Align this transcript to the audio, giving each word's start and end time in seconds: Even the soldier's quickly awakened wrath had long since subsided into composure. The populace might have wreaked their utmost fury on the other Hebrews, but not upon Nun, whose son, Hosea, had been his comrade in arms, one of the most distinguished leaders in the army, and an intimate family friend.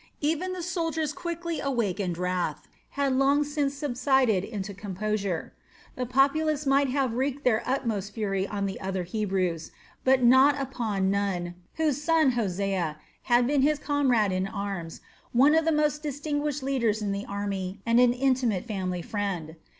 Even 0.21 0.51
the 0.53 0.63
soldier's 0.63 1.13
quickly 1.13 1.59
awakened 1.59 2.17
wrath 2.17 2.67
had 2.97 3.13
long 3.13 3.43
since 3.43 3.75
subsided 3.75 4.43
into 4.43 4.73
composure. 4.73 5.53
The 5.95 6.07
populace 6.07 6.65
might 6.65 6.87
have 6.89 7.13
wreaked 7.13 7.43
their 7.43 7.61
utmost 7.67 8.11
fury 8.11 8.47
on 8.47 8.65
the 8.65 8.81
other 8.81 9.03
Hebrews, 9.03 9.69
but 10.03 10.23
not 10.23 10.59
upon 10.59 11.11
Nun, 11.11 11.53
whose 11.75 12.01
son, 12.01 12.31
Hosea, 12.31 12.97
had 13.29 13.45
been 13.45 13.61
his 13.61 13.77
comrade 13.77 14.31
in 14.31 14.47
arms, 14.47 15.01
one 15.33 15.53
of 15.53 15.65
the 15.65 15.71
most 15.71 16.01
distinguished 16.01 16.63
leaders 16.63 17.03
in 17.03 17.11
the 17.11 17.27
army, 17.27 17.79
and 17.85 17.99
an 17.99 18.11
intimate 18.13 18.65
family 18.65 19.03
friend. 19.03 19.55